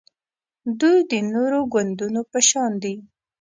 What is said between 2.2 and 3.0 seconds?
په شان دي